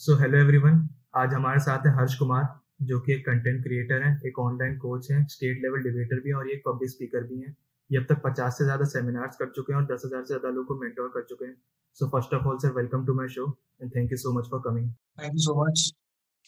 [0.00, 0.76] So hello everyone
[1.20, 2.44] आज हमारे साथ है हर्ष कुमार
[2.90, 6.34] जो कि एक कंटेंट क्रिएटर है एक ऑनलाइन कोच है स्टेट लेवल डिबेटर भी है
[6.34, 7.54] और ये एक पब्लिक स्पीकर भी है।
[7.90, 10.48] ये अब तक पचास से ज़्यादा सेमिनार्स कर चुके हैं और दस हज़ार से ज़्यादा
[10.48, 11.56] लोगों को मेंटोर कर चुके हैं।
[11.96, 13.44] So first of all sir welcome to my show
[13.82, 14.88] and thank you so much for coming
[15.22, 15.90] thank you so much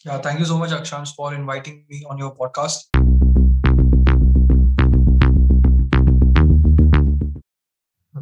[0.05, 2.89] Yeah, thank you so much, Akshans, for inviting me on your podcast.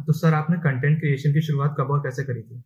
[0.06, 2.62] तो sir आपने content creation की शुरुआत कब और कैसे करी थी?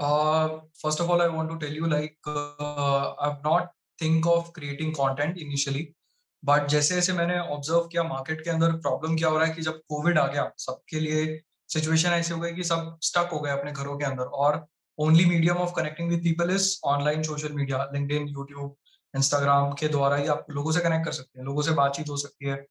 [0.00, 4.52] Uh, first of all, I want to tell you like uh, I've not think of
[4.52, 5.94] creating content initially,
[6.42, 9.62] but जैसे जैसे मैंने ऑब्ज़र्व किया मार्केट के अंदर प्रॉब्लम क्या हो रहा है कि
[9.62, 13.50] जब कोविड आ गया सबके लिए सिचुएशन ऐसी हो गई कि सब स्टक हो गए
[13.50, 14.66] अपने घरों के अंदर और
[14.98, 18.76] only medium of connecting with people is online social media LinkedIn YouTube
[19.16, 22.16] Instagram के द्वारा ही आप लोगों से कनेक्ट कर सकते हैं लोगों से बातचीत हो
[22.16, 22.64] सकती है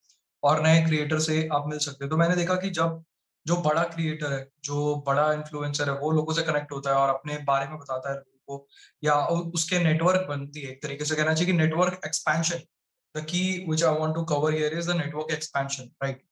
[0.43, 3.03] और नए क्रिएटर से आप मिल सकते हैं। तो मैंने देखा कि जब
[3.45, 7.09] जो बड़ा क्रिएटर है, जो बड़ा इन्फ्लुएंसर है, वो लोगों से कनेक्ट होता है और
[7.09, 8.67] अपने बारे में बताता है लोगों को,
[9.03, 9.15] या
[9.55, 12.61] उसके नेटवर्क बनती है एक तरीके से कहना चाहिए कि network expansion
[13.15, 16.23] the key which I want to cover here is the network expansion right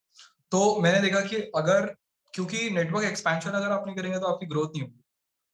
[0.52, 1.86] तो मैंने देखा कि अगर,
[2.34, 5.00] क्योंकि नेटवर्क एक्सपेंशन अगर आप नहीं करेंगे तो आपकी ग्रोथ नहीं होगी।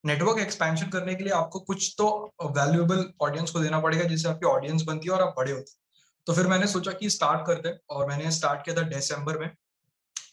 [0.03, 2.07] नेटवर्क एक्सपेंशन करने के लिए आपको कुछ तो
[2.43, 6.01] वैल्यूएबल ऑडियंस को देना पड़ेगा जिससे आपकी ऑडियंस बनती है और आप बड़े होते हैं।
[6.27, 9.49] तो फिर मैंने सोचा कि स्टार्ट करते हैं और मैंने स्टार्ट किया था दिसंबर में।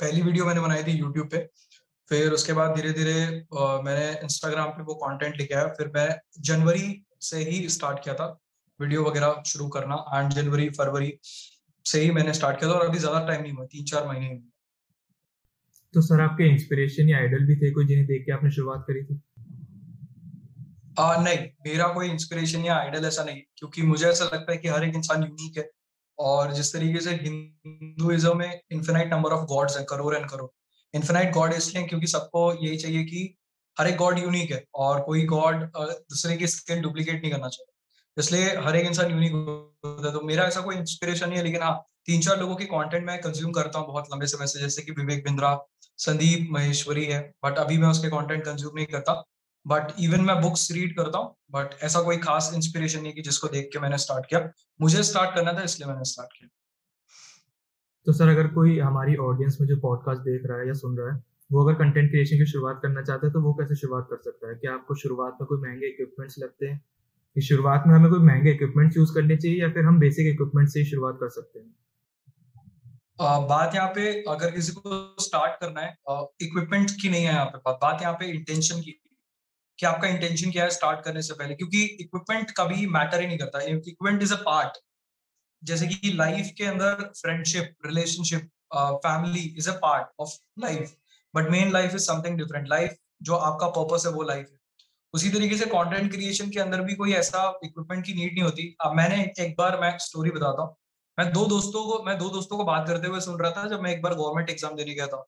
[0.00, 1.38] पहली वीडियो मैंने बनाई थी यूट्यूब पे।
[2.10, 3.14] फिर उसके बाद धीरे धीरे
[3.84, 6.08] मैंने इंस्टाग्राम पे वो कंटेंट लिखा है फिर मैं
[6.40, 6.88] जनवरी
[7.22, 8.26] से ही स्टार्ट किया था
[8.80, 11.12] वीडियो वगैरह शुरू करना एंड जनवरी फरवरी
[11.86, 14.26] से ही मैंने स्टार्ट किया था और अभी ज़्यादा टाइम नहीं हुआ तीन चार महीने
[14.26, 14.42] ही
[15.94, 19.02] तो सर आपके इंस्पिरेशन या आइडल भी थे कोई जिन्हें देख के आपने शुरुआत करी
[19.04, 19.20] थी?
[20.98, 24.68] आ, नहीं मेरा कोई इंस्पिरेशन या आइडल ऐसा नहीं क्योंकि मुझे ऐसा लगता है कि
[24.68, 25.68] हर एक इंसान यूनिक है।
[26.18, 30.48] और जिस तरीके से हिंदुइज्म में इन्फिनाइट नंबर ऑफ़ गॉड्स हैं, crore and crore.
[30.94, 33.34] Infinite god इसलिए क्योंकि सबको यही चाहिए कि
[33.76, 37.72] हर एक गॉड यूनिक है और कोई गॉड दूसरे की स्किल डुप्लीकेट नहीं करना चाहिए।
[38.16, 41.62] इसलिए हर एक इंसान यूनिक होता है। तो मेरा ऐसा कोई इंस्पिरेशन नहीं है, लेकिन
[41.62, 41.74] हाँ
[42.06, 44.92] तीन चार लोगों के कंटेंट मैं कंज्यूम करता हूँ बहुत लंबे समय से। जैसे कि
[44.92, 45.58] विवेक बिंद्रा,
[45.98, 49.22] संदीप महेश्वरी है बट अभी मैं उसके कंटेंट कंज्यूम नहीं करता।
[49.66, 53.48] बट इवन मैं बुक्स रीड करता हूँ बट ऐसा कोई खास इंस्पिरेशन नहीं कि जिसको
[53.48, 54.40] देख के मैंने स्टार्ट किया।
[54.80, 56.48] मुझे स्टार्ट करना था इसलिए मैंने स्टार्ट किया।
[58.06, 61.14] तो सर अगर कोई हमारी ऑडियंस में जो पॉडकास्ट देख रहा है या सुन रहा
[61.14, 61.22] है
[61.52, 64.48] वो अगर कंटेंट क्रिएशन की शुरुआत करना चाहता है तो वो कैसे शुरुआत कर सकता
[64.48, 64.54] है?
[64.54, 66.78] क्या आपको शुरुआत में कोई महँगे इक्विपमेंट्स लगते हैं?
[67.36, 70.68] कि शुरुआत में हमें कोई महँगे इक्विपमेंट्स यूज़ करने चाहिए या फिर हम बेसिक इक्विपमेंट
[70.68, 71.74] से ही शुरुआत कर सकते हैं?
[73.20, 75.96] Uh, बात यहाँ पे अगर किसी को स्टार्ट करना है
[76.42, 78.90] इक्विपमेंट की नहीं है यहाँ पे बात। बात यहाँ पे इंटेंशन की
[79.78, 81.54] कि आपका इंटेंशन क्या है स्टार्ट करने से पहले?
[81.54, 84.78] क्योंकि इक्विपमेंट कभी मैटर ही नहीं करता। इक्विपमेंट इज़ अ पार्ट
[85.62, 90.30] जैसे कि लाइफ के अंदर friendship relationship family is a part of
[90.60, 90.94] life
[91.34, 94.58] but main life is something different life जो आपका पर्पस है, वो लाइफ है।
[95.14, 98.74] उसी तरीके से कंटेंट क्रिएशन के अंदर भी कोई ऐसा इक्विपमेंट की नीड नहीं होती।
[98.84, 100.76] अब मैंने एक बार मैं स्टोरी बताता हूँ।
[101.18, 103.80] मैं दो दोस्तों को, मैं दो दोस्तों को बात करते हुए सुन रहा था जब
[103.80, 105.24] मैं एक बार गवर्नमेंट एग्ज़ाम देने गया था।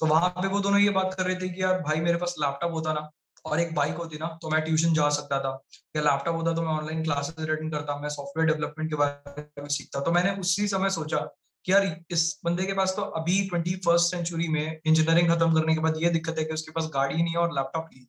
[0.00, 2.34] तो वहाँ पे वो दोनों ये बात कर रहे थे कि यार भाई मेरे पास
[2.40, 3.10] लैपटॉप होता ना।
[3.46, 5.50] और एक बाइक होती ना तो मैं ट्यूशन जा सकता था।
[5.96, 9.68] या लैपटॉप होता तो मैं ऑनलाइन क्लासेस अटेंड करता, मैं सॉफ्टवेयर डेवलपमेंट के बारे में
[9.70, 11.18] सीखता। तो मैंने उसी समय सोचा
[11.64, 15.74] कि यार, इस बंदे के पास तो अभी ट्वेंटी फ़र्स्ट सेंचुरी में इंजीनियरिंग खत्म करने
[15.74, 18.04] के बाद ये दिक्कत है कि उसके पास गाड़ी नहीं है और लैपटॉप नहीं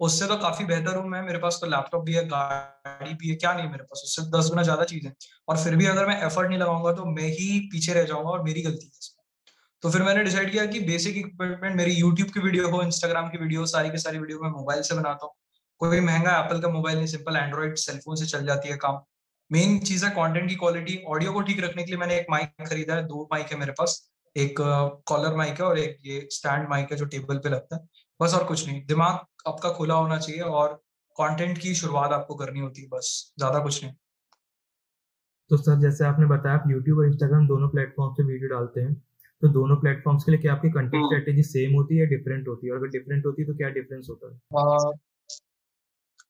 [0.00, 3.34] उससे तो काफ़ी बेहतर हूँ मैं, मेरे पास तो लैपटॉप भी है, गाड़ी भी है,
[3.36, 4.00] क्या नहीं मेरे पास?
[4.04, 5.12] उससे दस गुना ज़्यादा चीज़ है।
[5.48, 8.42] और फिर भी अगर मैं एफर्ट नहीं लगाऊँगा तो मैं ही पीछे रह जाऊँगा और
[8.42, 9.01] मेरी गलती है।
[9.82, 13.38] तो फिर मैंने डिसाइड किया कि बेसिक इक्विपमेंट मेरी यूट्यूब की वीडियो हो इंस्टाग्राम की
[13.38, 15.32] वीडियो सारी की सारी वीडियो मैं मोबाइल से बनाता हूँ।
[15.80, 19.00] कोई महँगा एप्पल का मोबाइल नहीं सिंपल एंड्रॉइड सेलफोन से चल जाती है काम।
[19.50, 22.68] मेन चीज़ है कंटेंट की क्वालिटी ऑडियो को ठीक रखने के लिए मैंने एक माइक
[22.68, 24.00] खरीदा है, दो माइक है मेरे पास,
[24.36, 24.54] एक
[25.06, 27.88] कॉलर माइक है और एक ये स्टैंड माइक है जो टेबल पे लगता है।
[28.20, 30.74] बस और कुछ नहीं, दिमाग आपका खुला होना चाहिए और
[31.16, 33.92] कंटेंट की शुरुआत आपको करनी होती है, बस, ज़्यादा कुछ नहीं।
[35.50, 38.94] तो सर, जैसे आपने बताया आप यूट्यूब और इंस्टाग्राम दोनों प्लेटफॉर्म पे वीडियो डालते हैं।
[39.42, 42.66] तो दोनों प्लेटफॉर्म्स के लिए क्या आपकी कंटेंट स्ट्रेटेजी सेम होती है या डिफरेंट होती
[42.66, 42.72] है?
[42.72, 44.40] और अगर डिफरेंट होती है तो क्या डिफरेंस होता है?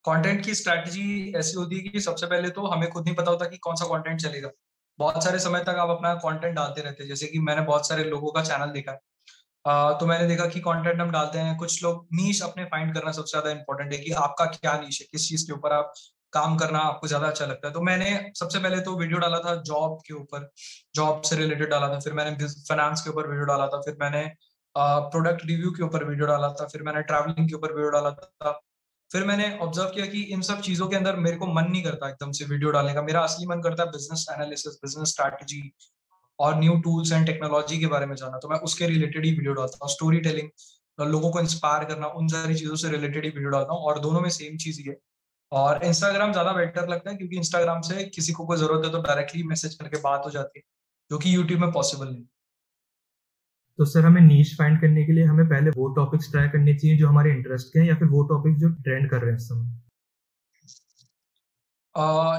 [0.04, 3.44] कंटेंट की स्ट्रैटेजी ऐसी होती है कि सबसे पहले तो हमें खुद नहीं पता होता
[3.44, 4.50] कि कौन सा कंटेंट चलेगा।
[4.98, 8.04] बहुत सारे समय तक आप अपना कंटेंट डालते रहते हैं। जैसे कि मैंने बहुत सारे
[8.04, 8.98] लोगों का चैनल देखा। है
[9.64, 13.12] uh, तो मैंने देखा कि कंटेंट हम डालते हैं कुछ लोग नीच अपने फाइंड करना
[13.12, 15.92] सबसे ज़्यादा इंपॉर्टेंट है कि आपका क्या नीच है किस चीज़ के ऊपर आप
[16.32, 18.06] काम करना आपको ज़्यादा अच्छा लगता है। तो मैंने
[18.36, 20.50] सबसे पहले तो वीडियो डाला था जॉब के ऊपर
[20.94, 24.24] जॉब से रिलेटेड डाला था, फिर मैंने फाइनेंस के ऊपर वीडियो डाला था, फिर मैंने
[24.74, 28.52] प्रोडक्ट रिव्यू के ऊपर वीडियो डाला था, फिर मैंने ट्रैवलिंग के ऊपर वीडियो डाला था।
[29.10, 32.08] फिर मैंने ऑब्ज़र्व किया कि इन सब चीज़ों के अंदर मेरे को मन नहीं करता
[32.08, 35.62] एकदम से वीडियो डालने का। मेरा असली मन करता है बिज़नेस एनालिसिस बिज़नेस स्ट्रैटेजी
[36.38, 39.54] और न्यू टूल्स एंड टेक्नोलॉजी के बारे में जाना तो मैं उसके रिलेटेड ही वीडियो
[39.54, 40.48] डालता हूँ। स्टोरी टेलिंग
[40.98, 44.20] लोगों को इंस्पायर करना, उन सारी चीज़ों से रिलेटेड ही वीडियो डालता हूँ और दोनों
[44.20, 44.96] में सेम चीज़ ये
[45.52, 49.02] और इंस्टाग्राम ज़्यादा बेटर लगता है क्योंकि इंस्टाग्राम से किसी को कोई ज़रूरत है तो
[49.02, 50.62] डायरेक्टली मैसेज करके बात हो जाती है
[51.10, 52.24] जो कि यूट्यूब में पॉसिबल नहीं।
[53.78, 56.96] तो सर हमें नीच फाइंड करने के लिए हमें पहले वो टॉपिक्स ट्राई करने चाहिए
[56.98, 59.48] जो हमारे इंटरेस्ट के हैं या फिर वो टॉपिक जो ट्रेंड कर रहे हैं इस
[59.48, 59.80] समय?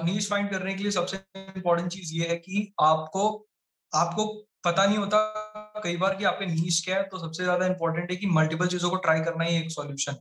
[0.05, 3.25] नीच फाइंड करने के लिए सबसे इम्पोर्टेंट चीज़ ये है कि आपको
[3.93, 4.25] आपको
[4.65, 5.17] पता नहीं होता
[5.83, 8.89] कई बार कि आपके नीच क्या है तो सबसे ज़्यादा इंपॉर्टेंट है कि मल्टीपल चीज़ों
[8.89, 10.13] को ट्राई करना ही एक सॉल्यूशन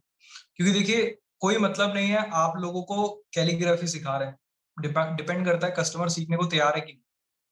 [0.56, 1.04] क्योंकि देखिए
[1.42, 6.08] कोई मतलब नहीं है, आप लोगों को कैलीग्राफी सिखा रहे हैं। डिपेंड करता है कस्टमर
[6.08, 7.02] सीखने को तैयार है कि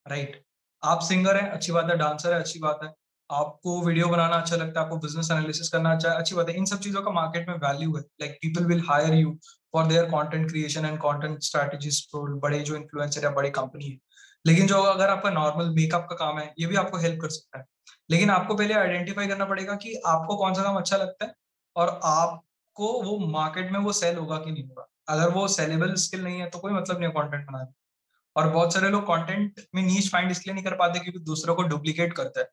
[0.06, 0.42] राइट
[0.82, 2.92] आप सिंगर हैं, अच्छी बात है डांसर है, अच्छी बात है।
[3.30, 6.64] आपको वीडियो बनाना अच्छा लगता है, आपको बिज़नेस एनालिसिस करना अच्छा अच्छी बात है। इन
[6.64, 9.38] सब चीज़ों का मार्केट में वैल्यू है। Like people will hire you
[9.72, 13.98] for their content creation and content strategies बड़े जो इन्फ्लुएंसर या बड़ी कंपनी है।
[14.44, 17.58] लेकिन जो अगर आपका नॉर्मल मेकअप का काम है, ये भी आपको हेल्प कर सकता
[17.58, 17.64] है।
[18.10, 21.34] लेकिन आपको पहले आइडेंटिफाई करना पड़ेगा कि आपको कौन सा काम अच्छा लगता है
[21.76, 21.88] और
[22.80, 24.86] आपको वो मार्केट में वो सेल होगा कि नहीं होगा?
[25.08, 27.72] अगर वो सेलेबल स्किल नहीं है तो कोई मतलब नहीं है कॉन्टेंट बनाने
[28.36, 31.62] और बहुत सारे लोग कंटेंट में नीच फाइंड इसलिए नहीं कर पाते क्योंकि दूसरों को
[31.62, 32.48] डुप्लीकेट करता है।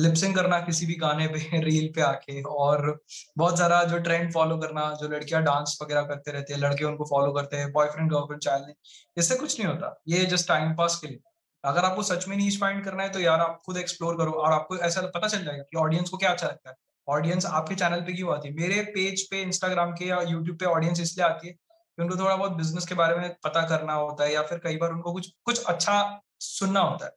[0.00, 3.04] लिपसिंग करना किसी भी गाने पे रील पे आके और
[3.38, 7.04] बहुत सारा जो ट्रेंड फॉलो करना, जो लड़कियाँ डांस वगैरह करते रहते हैं, लड़के उनको
[7.04, 8.74] फॉलो करते हैं बॉयफ्रेंड गर्लफ्रेंड चाइल्ड
[9.18, 11.20] इससे कुछ नहीं होता। ये जस्ट टाइम पास के लिए।
[11.64, 14.52] अगर आपको सच में नीच फाइंड करना है तो यार आप खुद एक्सप्लोर करो और
[14.52, 16.76] आपको ऐसा पता चल जाएगा कि ऑडियंस को क्या अच्छा लगता है।
[17.08, 18.54] ऑडियंस आपके चैनल पे क्यों आती है?
[18.54, 22.36] मेरे पेज पे इंस्टाग्राम के या यूट्यूब पे ऑडियंस इसलिए आती है कि उनको थोड़ा
[22.36, 25.28] बहुत बिज़नेस के बारे में पता करना होता है या फिर कई बार उनको कुछ
[25.44, 25.98] कुछ अच्छा
[26.42, 27.12] सुनना होता है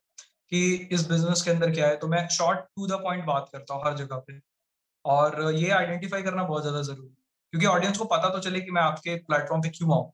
[0.51, 3.73] कि इस बिज़नेस के अंदर क्या है। तो मैं शॉर्ट टू द पॉइंट बात करता
[3.73, 4.39] हूँ हर जगह पे
[5.05, 7.15] और ये आइडेंटिफाई करना बहुत ज़्यादा ज़रूरी है
[7.53, 10.11] क्योंकि ऑडियंस को पता तो चले कि मैं आपके प्लेटफॉर्म पे क्यों आऊँ।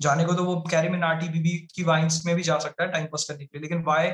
[0.00, 2.90] जाने को तो वो कैरी में नाटी बीबी की वाइन्स में भी जा सकता है
[2.92, 4.10] टाइम पास करने के लिए, लेकिन why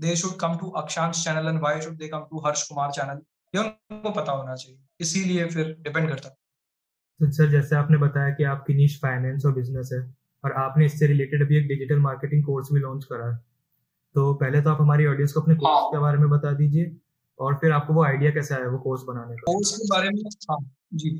[0.00, 3.20] they should come to Akshansh channel and why should they come to Harsh Kumar channel
[3.54, 6.34] ये उनको पता होना चाहिए इसीलिए फिर डिपेंड करता है।
[7.20, 10.00] तो सर जैसे आपने बताया कि आपकी नीच फाइनेंस और बिज़नेस है
[10.44, 13.36] और आपने इससे रिलेटेड अभी एक डिजिटल मार्केटिंग कोर्स भी लॉन्च करा है।
[14.14, 16.96] तो पहले तो आप हमारी ऑडियंस को अपने कोर्स हाँ। के बारे में बता दीजिए
[17.40, 19.52] और फिर आपको वो आइडिया कैसे आया वो कोर्स बनाने का?
[19.52, 20.58] कोर्स के बारे में हाँ
[20.94, 21.10] जी।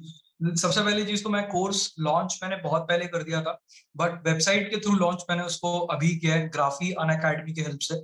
[0.56, 3.52] सबसे पहली चीज़ तो मैं कोर्स लॉन्च मैंने बहुत पहले कर दिया था
[3.96, 7.78] बट वेबसाइट के थ्रू लॉन्च मैंने उसको अभी किया है ग्राफी अन अकेडमी की हेल्प
[7.80, 7.94] से।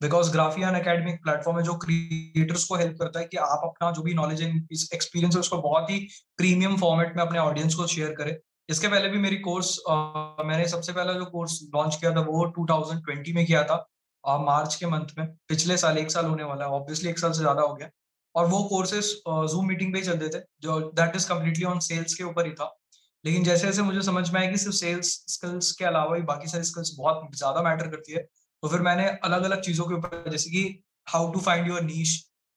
[0.00, 3.90] Because Graphy an academic platform है जो क्रिएटर्स को हेल्प करता है कि आप अपना
[3.92, 5.98] जो भी नॉलेज एंड एक्सपीरियंस है, उसको बहुत ही
[6.38, 8.36] प्रीमियम फॉर्मेट में अपने ऑडियंस को शेयर करें।
[8.68, 13.34] इसके पहले भी मेरी कोर्स मैंने सबसे पहला जो कोर्स लॉन्च किया था, वो 2020
[13.34, 13.86] में किया था
[14.24, 17.40] मार्च के मंथ में। पिछले साल, एक साल होने वाला है ऑब्वियसली एक साल से
[17.40, 17.88] ज़्यादा हो गया।
[18.34, 22.14] और वो कोर्सेस जूम मीटिंग पे ही चलते थे, जो that is completely on sales
[22.14, 22.74] के ऊपर ही था।
[23.24, 26.48] लेकिन जैसे जैसे मुझे समझ में आया कि सिर्फ़ सेल्स स्किल्स के अलावा भी बाकी
[26.48, 28.26] सारी स्किल्स बहुत ज़्यादा मैटर करती है
[28.64, 32.12] तो फिर मैंने अलग अलग चीज़ों के ऊपर, जैसे कि how to find your niche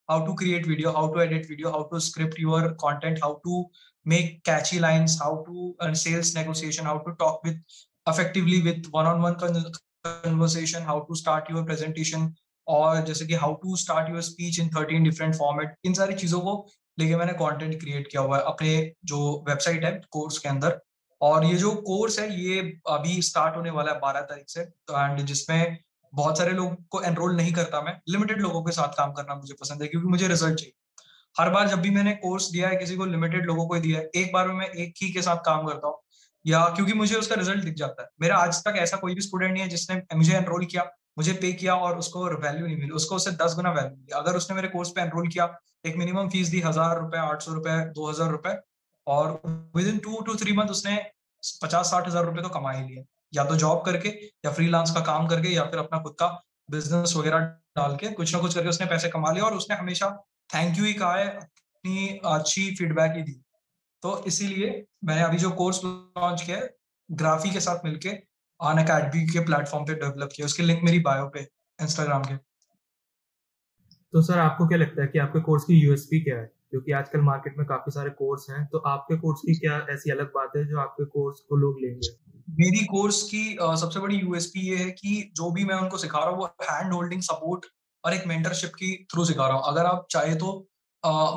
[0.10, 3.70] how to create video how to edit video how to script your content how to
[4.06, 7.60] make catchy lines how to sales negotiation how to talk with
[8.08, 12.28] effectively with one-on-one conversation, how to start your presentation,
[12.68, 16.40] और जैसे कि how to start your speech in thirteen different format इन सारी चीज़ों
[16.42, 16.54] को
[16.98, 18.72] लेके मैंने content create किया हुआ है अपने
[19.06, 19.20] जो
[19.50, 20.80] वेबसाइट है कोर्स के अंदर।
[21.22, 25.02] और ये जो कोर्स है, ये अभी स्टार्ट होने वाला है बारह तारीख से तो
[25.02, 25.78] एंड जिसमें
[26.14, 29.54] बहुत सारे लोग को एनरोल नहीं करता मैं। लिमिटेड लोगों के साथ काम करना मुझे
[29.54, 30.74] पसंद है, क्योंकि मुझे रिज़ल्ट चाहिए।
[31.36, 34.10] हर बार जब भी मैंने कोर्स दिया है, किसी को लिमिटेड लोगों को दिया है,
[34.16, 35.98] एक बार में मैं एक ही के साथ काम करता हूँ,
[36.46, 39.52] या क्योंकि मुझे उसका रिज़ल्ट दिख जाता है। मेरा आज तक ऐसा कोई भी स्टूडेंट
[39.52, 43.16] नहीं है जिसने मुझे एनरोल किया, मुझे पे किया और उसको वैल्यू नहीं मिली, उसको
[43.16, 45.46] उससे दस गुना वैल्यू मिली। अगर उसने मेरे कोर्स पे एनरोल किया,
[45.86, 48.56] एक मिनिमम फ़ीस दी हज़ार रुपए, आठ सौ रुपए, दो हज़ार रुपए,
[49.08, 49.42] और
[49.88, 50.96] within two two three month उसने
[51.62, 54.10] पचास साठ हज़ार रुपए तो कमा ही लिए। या तो जॉब करके
[54.46, 56.28] या फ्रीलांस का काम करके या फिर अपना खुद का
[56.70, 57.40] बिज़नेस वगैरह
[57.78, 60.10] डाल के कुछ ना कुछ करके उसने पैसे कमा लिया और उसने हमेशा
[60.50, 63.42] थैंक यू ही कहा है, अपनी अच्छी फीडबैक ही दी।
[64.04, 66.76] तो इसीलिए मैंने अभी जो कोर्स लॉन्च किया है
[67.10, 71.28] ग्राफी के साथ मिलके अन अकेडमी के प्लेटफॉर्म पे डेवलप किया, उसके लिंक मेरी बायो
[71.28, 71.48] पे
[71.80, 72.36] इंस्टाग्राम के।
[74.14, 76.52] तो सर आपको क्या लगता है कि आपके कोर्स की यूएसपी क्या है?
[76.72, 80.32] क्योंकि आजकल मार्केट में काफ़ी सारे कोर्स हैं तो आपके कोर्स की क्या ऐसी अलग
[80.32, 82.16] बात है जो आपके कोर्स को लोग लेंगे?
[82.58, 83.44] मेरी कोर्स की
[83.82, 86.94] सबसे बड़ी यूएसपी ये है कि जो भी मैं उनको सिखा रहा हूँ, वो हैंड
[86.94, 87.66] होल्डिंग सपोर्ट
[88.04, 90.52] और एक मेंटरशिप की थ्रू सिखा रहा हूँ। अगर आप चाहे तो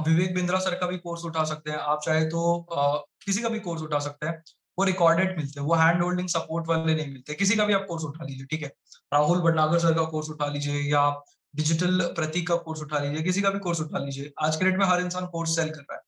[0.07, 2.67] विवेक बिंद्रा सर का भी कोर्स उठा सकते हैं, आप चाहे तो
[3.27, 4.43] किसी का भी कोर्स उठा सकते हैं,
[4.79, 7.85] वो रिकॉर्डेड मिलते हैं, वो हैंड होल्डिंग सपोर्ट वाले नहीं मिलते, किसी का भी आप
[7.89, 8.73] कोर्स उठा लीजिए, ठीक है?
[9.13, 11.09] राहुल भटनागर सर का कोर्स उठा लीजिए या
[11.55, 14.79] डिजिटल प्रतीक का कोर्स उठा लीजिए, किसी का भी कोर्स उठा लीजिए। आज के डेट
[14.79, 16.03] में हर इंसान कोर्स सेल कर रहा है।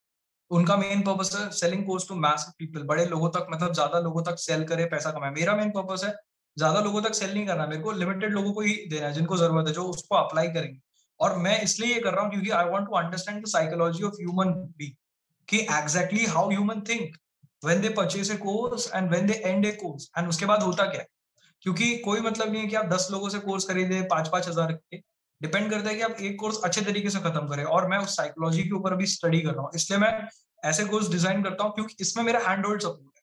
[0.50, 4.22] उनका मेन पर्पस है selling course to mass people बड़े लोगों तक मतलब ज़्यादा लोगों
[4.22, 6.14] तक सेल करे, पैसा कमाए। मेरा मेन पर्पस है
[6.56, 9.36] ज़्यादा लोगों तक सेल नहीं करना। मेरे को लिमिटेड लोगों को ही देना है, जिनको
[9.36, 10.80] ज़रूरत है, जो उसको अप्लाई करेंगे।
[11.20, 14.14] और मैं इसलिए ये कर रहा हूँ क्योंकि I want to understand the psychology of
[14.20, 14.88] human be
[15.48, 17.16] कि exactly how human think
[17.62, 20.86] when they purchase a course and when they end a course and उसके बाद होता
[20.86, 21.04] क्या
[21.62, 24.72] क्योंकि कोई मतलब नहीं है कि आप दस लोगों से कोर्स खरीदे पाँच पाँच हज़ार
[24.72, 24.96] के।
[25.42, 28.16] डिपेंड करता है कि आप एक कोर्स अच्छे तरीके से खत्म करें। और मैं उस
[28.16, 30.12] साइकोलॉजी के ऊपर भी स्टडी कर रहा हूँ। इसलिए मैं
[30.62, 33.22] ऐसे कोर्स डिज़ाइन करता हूँ क्योंकि इसमें मेरा हैंड होल्ड सपोर्ट है।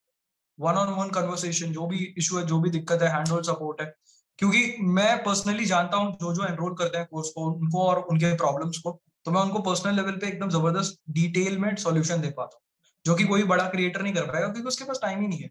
[0.60, 3.82] वन ऑन वन कन्वर्सेशन जो भी इशू है, जो भी दिक्कत है हैंड होल्ड सपोर्ट
[3.82, 3.94] है।
[4.40, 8.36] क्योंकि मैं पर्सनली जानता हूँ जो जो एनरोल करते हैं कोर्स को, उनको और उनके
[8.38, 12.56] प्रॉब्लम्स को तो मैं उनको पर्सनल लेवल पे एकदम ज़बरदस्त डिटेल में सोल्यूशन दे पाता
[12.56, 12.62] हूँ,
[13.06, 15.50] जो कि कोई बड़ा क्रिएटर नहीं कर पाएगा क्योंकि उसके पास टाइम ही नहीं है।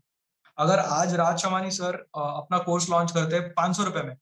[0.59, 4.15] अगर आज राज शमानी सर अपना कोर्स लॉन्च करते हैं पाँच सौ रुपए में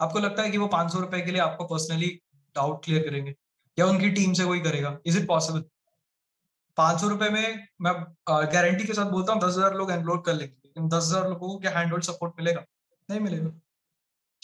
[0.00, 2.08] आपको लगता है कि वो पाँच सौ रुपए के लिए आपको पर्सनली
[2.56, 3.34] डाउट क्लियर करेंगे?
[3.78, 4.98] या उनकी टीम से कोई करेगा?
[5.06, 5.64] इज़ इट पॉसिबल
[6.76, 7.92] पाँच सौ रुपए में मैं
[8.28, 11.48] गारंटी के साथ बोलता हूँ, दस हज़ार लोग एनरोल कर लेंगे, लेकिन दस हज़ार लोगों
[11.48, 12.64] को क्या हैंड होल्ड सपोर्ट मिलेगा?
[13.08, 13.50] नहीं मिलेगा।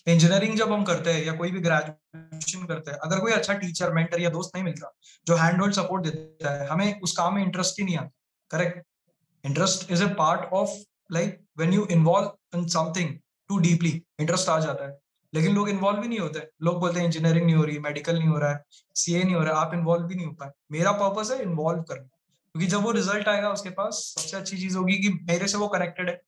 [0.06, 3.92] इंजीनियरिंग जब हम करते हैं या कोई भी ग्रेजुएशन करते हैं, अगर कोई अच्छा टीचर
[3.92, 4.92] मेंटर या दोस्त नहीं मिलता,
[5.26, 8.10] जो हैंड होल्ड सपोर्ट देता है, हमें उस काम में इंटरेस्ट ही नहीं आता।
[8.50, 8.82] Correct
[9.44, 10.70] interest is a part of
[11.10, 13.16] like when you involve in something
[13.50, 14.98] too deeply interest आ जाता है।
[15.34, 18.28] लेकिन लोग इन्वॉल्व भी नहीं होते। लोग बोलते हैं इंजीनियरिंग नहीं हो रही मेडिकल नहीं
[18.28, 18.64] हो रहा है
[18.94, 21.82] सीए नहीं हो रहा है, आप इन्वॉल्व भी नहीं हो पाए। मेरा पर्पज है इन्वॉल्व
[21.82, 25.58] करना। क्योंकि जब वो रिज़ल्ट आएगा उसके पास, सबसे अच्छी चीज़ होगी कि मेरे से
[25.58, 26.20] वो कनेक्टेड है।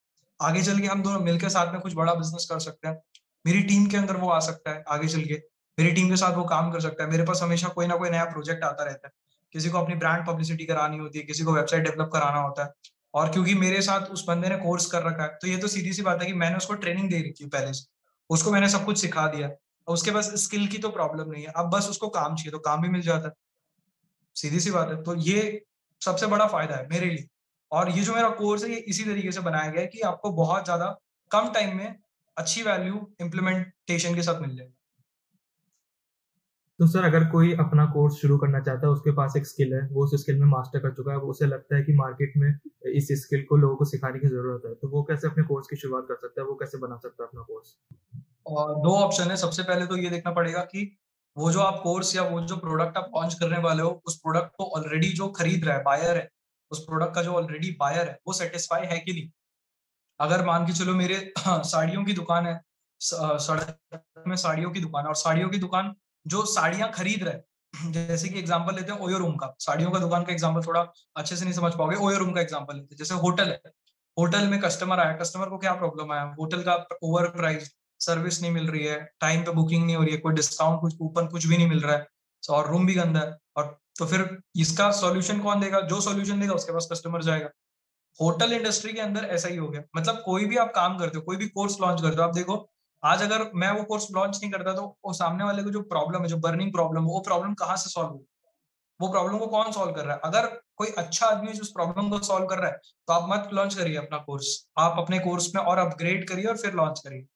[0.43, 3.03] आगे चल के हम दोनों मिलकर साथ में कुछ बड़ा बिज़नेस कर सकते हैं।
[3.47, 5.43] मेरी टीम के अंदर वो आ सकता है आगे चल के।
[5.79, 8.11] मेरी टीम के साथ वो काम कर सकता है। मेरे पास हमेशा कोई ना कोई
[8.11, 9.13] नया प्रोजेक्ट आता रहता है।
[9.53, 12.73] किसी को अपनी ब्रांड पब्लिसिटी करानी होती है, किसी को वेबसाइट डेवलप कराना होता है।
[13.15, 15.93] और क्योंकि मेरे साथ उस बंदे ने कोर्स कर रखा है तो ये तो सीधी
[15.93, 17.96] सी बात है कि मैंने उसको ट्रेनिंग दे रखी है पहले से।
[18.31, 19.51] उसको मैंने सब कुछ सिखा दिया।
[19.89, 22.83] उसके पास स्किल की तो प्रॉब्लम नहीं है। अब बस उसको काम चाहिए तो काम
[22.83, 23.35] भी मिल जाता है।
[24.37, 25.63] सीधी सी बात है। तो ये
[26.03, 27.27] सबसे बड़ा फ़ायदा है मेरे लिए।
[27.73, 30.31] और ये जो मेरा कोर्स है, ये इसी तरीके से बनाया गया है कि आपको
[30.33, 30.97] बहुत ज़्यादा
[31.31, 31.97] कम टाइम में
[32.37, 34.76] अच्छी वैल्यू इम्प्लीमेंटेशन के साथ मिल जाएगी।
[36.81, 39.81] तो सर, अगर कोई अपना कोर्स शुरू करना चाहता है, उसके पास एक स्किल है,
[39.93, 42.49] वो उस स्किल में मास्टर कर चुका है, वो उसे लगता है कि मार्केट में
[42.93, 45.77] इस स्किल को लोगों को सिखाने की ज़रूरत है तो वो कैसे अपने कोर्स की
[45.77, 47.77] शुरुआत कर सकता है, वो कैसे बना सकता है अपना कोर्स?
[48.47, 50.85] और दो ऑप्शन है। सबसे पहले तो ये देखना पड़ेगा कि
[51.37, 54.53] वो जो आप कोर्स या वो जो प्रोडक्ट आप लॉन्च करने वाले हो, उस प्रोडक्ट
[54.59, 56.29] को ऑलरेडी जो खरीद रहा है बायर है,
[56.71, 59.31] उस प्रोडक्ट का जो ऑलरेडी बायर है, वो सेटिस्फाई है कि नहीं?
[60.21, 62.61] अगर मान के चलो मेरे साड़ियों की दुकान है
[63.01, 65.95] सड़क में साड़ियों की दुकान और साड़ियों की दुकान
[66.27, 70.25] जो साड़ियाँ खरीद रहे जैसे कि एग्जांपल लेते हैं ओयो रूम का। साड़ियों का दुकान
[70.25, 70.81] का एग्ज़ाम्पल थोड़ा
[71.17, 73.61] अच्छे से नहीं समझ पाओगे। ओयो रूम का एग्जांपल लेते हैं। जैसे होटल है।
[74.19, 76.23] होटल में कस्टमर आया। कस्टमर को क्या प्रॉब्लम आया?
[76.41, 80.13] होटल का ओवर प्राइस सर्विस नहीं मिल रही है। टाइम पे बुकिंग नहीं हो रही
[80.13, 82.07] है। कोई डिस्काउंट कुछ कूपन कुछ भी नहीं मिल रहा है।
[82.51, 85.81] और रूम भी गंदा है। और तो फिर इसका सॉल्यूशन कौन देगा?
[85.81, 87.49] जो सॉल्यूशन देगा, उसके पास कस्टमर जाएगा।
[88.21, 91.23] होटल इंडस्ट्री के अंदर ऐसा ही हो गया। मतलब कोई भी आप काम करते हो,
[91.23, 92.57] कोई भी कोर्स लॉन्च करते हो, आप देखो
[93.03, 96.23] आज अगर मैं वो कोर्स लॉन्च नहीं करता तो वो सामने वाले को जो प्रॉब्लम
[96.23, 98.27] है जो बर्निंग प्रॉब्लम है वो प्रॉब्लम कहाँ से सॉल्व होगी
[99.01, 100.21] वो प्रॉब्लम को कौन सॉल्व कर रहा है?
[100.25, 103.75] अगर कोई अच्छा आदमी उस प्रॉब्लम को सॉल्व कर रहा है तो आप मत लॉन्च
[103.75, 107.27] करिए अपना कोर्स आप अपने कोर्स में और अपग्रेड करिए और फिर लॉन्च करिए।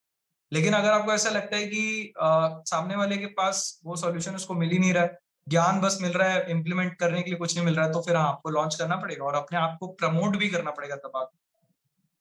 [0.52, 4.54] लेकिन अगर आपको ऐसा लगता है कि आ, सामने वाले के पास वो सॉल्यूशन उसको
[4.54, 7.54] मिल ही नहीं रहा है ज्ञान बस मिल रहा है इम्प्लीमेंट करने के लिए कुछ
[7.56, 9.88] नहीं मिल रहा है तो फिर हाँ आपको लॉन्च करना पड़ेगा और अपने आप को
[9.92, 11.30] प्रमोट भी करना पड़ेगा तब आप।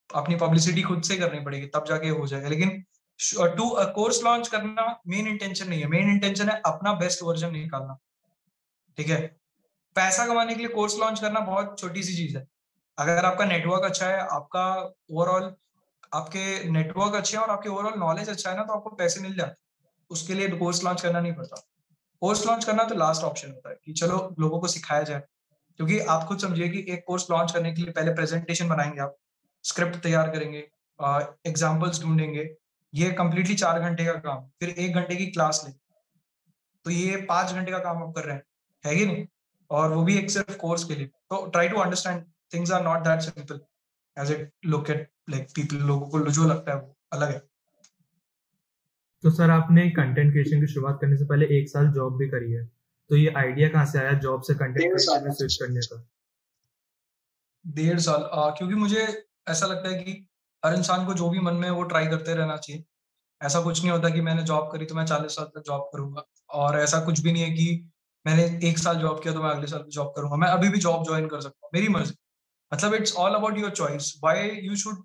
[0.09, 2.83] अपनी पब्लिसिटी खुद से करनी पड़ेगी तब जाके हो जाएगा। लेकिन
[3.19, 7.97] टू कोर्स लॉन्च करना मेन इंटेंशन नहीं है। मेन इंटेंशन है अपना बेस्ट वर्जन निकालना।
[8.97, 9.21] ठीक है?
[9.95, 12.47] पैसा कमाने के लिए कोर्स लॉन्च करना बहुत छोटी सी चीज़ है।
[12.97, 15.53] अगर आपका नेटवर्क अच्छा है, आपका ओवरऑल
[16.13, 19.35] आपके नेटवर्क अच्छे हैं और आपके ओवरऑल नॉलेज अच्छा है ना तो आपको पैसे मिल
[19.37, 19.55] जाते
[20.11, 21.61] उसके लिए कोर्स लॉन्च करना नहीं पड़ता।
[22.21, 25.21] कोर्स लॉन्च करना तो लास्ट ऑप्शन होता है कि चलो लोगों को सिखाया जाए।
[25.77, 29.15] क्योंकि आप खुद समझिए कि एक कोर्स लॉन्च करने के लिए पहले प्रेजेंटेशन बनाएँगे आप
[29.63, 30.59] स्क्रिप्ट तैयार करेंगे
[31.49, 32.43] एग्जाम्पल्स ढूंढेंगे
[32.93, 35.71] ये कम्प्लीटली चार घंटे का काम फिर एक घंटे की क्लास ले।
[36.85, 38.43] तो ये पाँच घंटे का काम आप कर रहे हैं
[38.83, 39.27] है ही नहीं?
[39.69, 42.99] और वो भी एक सिर्फ़ कोर्स के लिए। तो try to understand things are not
[42.99, 43.59] that simple
[44.17, 47.39] as it look at like people लोगों को जो लगता है वो अलग है।
[49.23, 52.51] तो सर आपने कंटेंट क्रिएशन की शुरुआत करने से पहले एक साल जॉब भी करी
[52.51, 52.65] है।
[53.09, 56.05] तो ये आइडिया कहाँ से आया जॉब से कंटेंट क्रिएशन में स्विच करने का?
[57.67, 60.13] डेढ़ साल आ, क्योंकि मुझे ऐसा लगता है कि
[60.63, 62.83] हर इंसान को जो भी मन में वो ट्राई करते रहना चाहिए।
[63.41, 66.23] ऐसा कुछ नहीं होता कि मैंने जॉब करी तो मैं चालीस साल तक जॉब करूँगा।
[66.49, 67.89] और ऐसा कुछ भी नहीं है कि
[68.25, 71.05] मैंने एक साल जॉब किया तो मैं अगले साल जॉब करूँगा। मैं अभी भी जॉब
[71.05, 72.15] ज्वाइन कर सकता हूँ, मेरी मर्ज़ी।
[72.71, 74.97] मतलब it's all about your choice why you should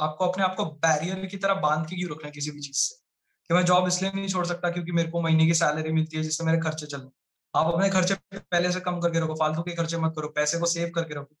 [0.00, 2.76] आपको अपने आप को बैरियर की तरह बाँध के क्यों रखना है किसी भी चीज़
[2.76, 2.96] से?
[3.50, 6.22] कि मैं जॉब इसलिए नहीं छोड़ सकता क्योंकि मेरे को महीने की सैलरी मिलती है
[6.22, 7.08] जिससे मेरे खर्चे चल
[7.54, 10.66] आप अपने खर्चे पहले से कम करके रखो, फालतू के खर्चे मत करो, पैसे को
[10.66, 11.36] सेव करके रखो।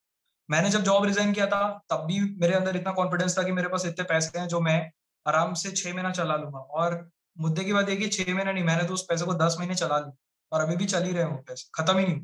[0.48, 3.68] मैंने जब जॉब रिजाइन किया था तब भी मेरे अंदर इतना कॉन्फिडेंस था कि मेरे
[3.68, 4.80] पास इतने पैसे हैं जो मैं
[5.26, 8.64] आराम से छह महीना चला लूँगा। और मुद्दे की बात है कि छह महीना नहीं
[8.64, 10.12] मैंने तो उस पैसे को दस महीने चला ली
[10.52, 12.20] और अभी भी चल ही रहे वो पैसे खत्म ही नहीं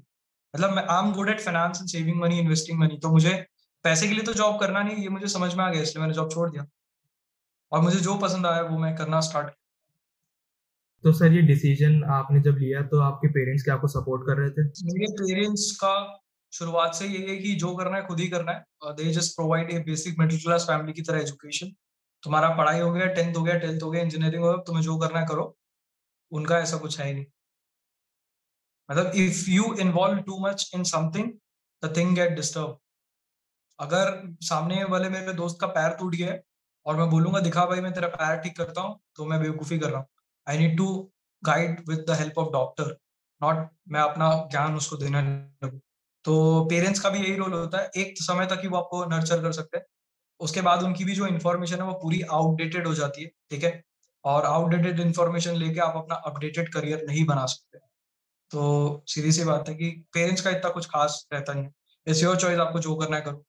[0.55, 3.35] मतलब मैं I am good at finance and saving money investing money तो मुझे
[3.85, 6.15] पैसे के लिए तो जॉब करना नहीं ये मुझे समझ में आ गया इसलिए मैंने
[6.15, 6.67] जॉब छोड़ दिया।
[7.73, 9.49] और मुझे जो पसंद आया वो मैं करना स्टार्ट
[11.05, 14.51] तो सर ये डिसीज़न आपने जब लिया तो आपके पेरेंट्स क्या आपको सपोर्ट कर रहे
[14.51, 14.63] थे?
[14.63, 15.95] मेरे पेरेंट्स का
[16.55, 19.71] शुरुआत से यही है कि जो करना है, खुद ही करना है। They just provide
[19.71, 21.75] a basic middle class family की तरह एजुकेशन
[22.23, 24.97] तुम्हारा पढ़ाई हो गया टेंथ हो गया ट्वेल्थ हो गया इंजीनियरिंग हो गया तुम्हें जो
[24.99, 25.55] करना है करो।
[26.33, 27.25] उनका ऐसा कुछ है ही नहीं।
[28.89, 31.33] मतलब if you involve too much in something
[31.83, 32.79] the thing get disturb
[33.79, 34.11] अगर
[34.45, 36.37] सामने वाले मेरे दोस्त का पैर टूट गया
[36.87, 39.91] और मैं बोलूँगा, दिखा भाई, मैं तेरा पैर ठीक करता हूँ तो मैं बेवकूफ़ी कर
[39.91, 40.07] रहा हूँ।
[40.47, 40.87] I need to
[41.43, 42.97] guide with the help of doctor
[43.41, 45.21] not मैं अपना ज्ञान उसको देना
[45.65, 45.81] लगू।
[46.25, 49.43] तो पेरेंट्स का भी यही रोल होता है। एक समय तक ही वो आपको नर्चर
[49.43, 49.85] कर सकते हैं।
[50.41, 53.83] उसके बाद उनकी भी जो इन्फॉर्मेशन है वो पूरी आउटडेटेड हो जाती है ठीक है?
[54.25, 57.79] और आउटडेटेड इन्फॉर्मेशन लेके आप अपना अपडेटेड करियर नहीं बना सकते।
[58.51, 61.73] तो सीधी सी बात है कि पेरेंट्स का इतना कुछ खास रहता नहीं है।
[62.07, 63.45] इट्स योर चॉइस आपको जो करना है करो।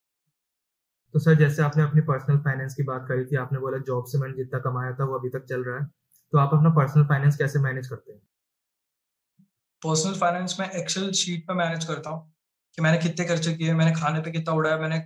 [1.13, 4.17] तो सर जैसे आपने अपनी पर्सनल फाइनेंस की बात करी थी आपने बोला जॉब से
[4.17, 5.85] मैंने जितना कमाया था वो अभी तक चल रहा है।
[6.33, 8.21] तो आप अपना पर्सनल फाइनेंस कैसे मैनेज करते हैं?
[9.81, 12.34] पर्सनल फाइनेंस में एक्सेल शीट पे मैनेज करता हूँ।
[12.77, 14.99] कि मैंने कितने खर्चे किए, मैंने खाने पे कितना उड़ाया, मैंने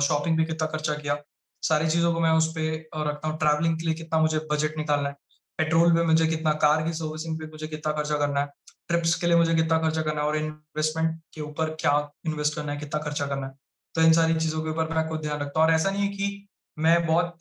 [0.00, 1.16] शॉपिंग पे कितना खर्चा किया।
[1.62, 5.08] सारी चीज़ों को मैं उस पर रखता हूँ। ट्रैवलिंग के लिए कितना मुझे बजट निकालना
[5.08, 5.14] है।
[5.58, 8.46] पेट्रोल पे मुझे कितना कार की सर्विसिंग पे मुझे कितना खर्चा करना है।
[8.88, 11.92] ट्रिप्स के लिए मुझे कितना खर्चा करना है और इन्वेस्टमेंट के ऊपर क्या
[12.26, 13.52] इन्वेस्ट करना है, कितना खर्चा करना है।
[13.94, 16.08] तो इन सारी चीज़ों के ऊपर मैं खुद ध्यान रखता हूँ। और ऐसा नहीं है
[16.08, 17.38] कि मैं बहुत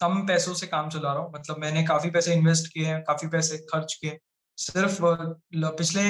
[0.00, 3.28] कम पैसों से काम चला रहा हूँ। मतलब मैंने काफ़ी पैसे इन्वेस्ट किए हैं, काफ़ी
[3.28, 4.18] पैसे खर्च किए
[4.58, 4.98] सिर्फ़
[5.76, 6.02] पिछले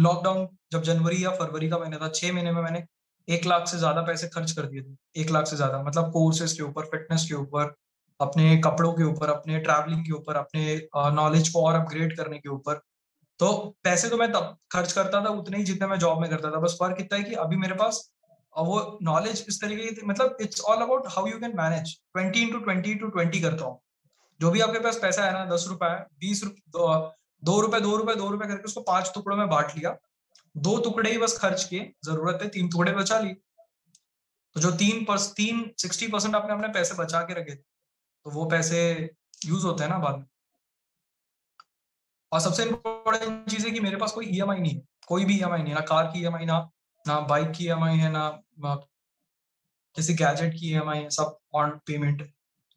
[0.00, 2.84] लॉकडाउन जब जनवरी या फरवरी का महीना था, छह महीने में मैंने
[3.28, 6.52] एक लाख से ज़्यादा पैसे खर्च कर दिए थे, एक लाख से ज़्यादा। मतलब कोर्सेज
[6.52, 7.74] के ऊपर फिटनेस के ऊपर,
[8.20, 10.76] अपने कपड़ों के ऊपर, अपने ट्रैवलिंग के ऊपर, अपने
[11.14, 12.80] नॉलेज को और अपग्रेड करने के ऊपर।
[13.40, 13.52] तो
[13.84, 16.60] पैसे तो मैं तब खर्च करता था, उतने ही जितने मैं जॉब में करता था।
[16.60, 18.08] बस फ़र्क इतना है कि अभी मेरे पास
[18.54, 22.58] वो नॉलेज इस तरीके की मतलब it's all about how you can manage twenty into
[22.60, 23.78] twenty to twenty करता हूँ।
[24.40, 26.60] जो भी आपके पास पैसा है ना, दस रुपए बीस रुपए
[27.42, 29.96] दो रुपए दो रुपए दो रुपए करके उसको पाँच टुकड़ों में बांट लिया।
[30.54, 33.34] दो टुकड़े ही बस खर्च किए, ज़रूरत है, तीन टुकड़े बचा लिए।
[34.56, 35.04] तो जो तीन
[35.36, 38.80] तीन सिक्सटी परसेंट आपने अपने पैसे बचा के रखे तो वो पैसे
[39.46, 40.24] यूज़ होते हैं ना बाद में।
[42.32, 45.36] और सबसे इम्पोर्टेंट चीज़ है कि मेरे पास कोई ई e नहीं है, कोई भी
[45.36, 46.58] ई e नहीं ना कार की ई e ना
[47.04, 48.28] ना बाइक की ई है, ना
[49.96, 52.22] किसी गैजेट की ई है, सब ऑन पेमेंट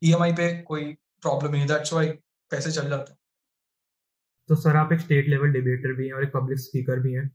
[0.01, 2.07] ई पे कोई प्रॉब्लम नहीं दैट्स वाई
[2.51, 3.17] पैसे चल जाते हैं।
[4.49, 7.27] तो सर, आप एक स्टेट लेवल डिबेटर भी हैं और एक पब्लिक स्पीकर भी हैं।